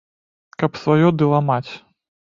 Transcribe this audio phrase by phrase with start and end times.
[0.63, 1.71] Каб сваё ды ламаць?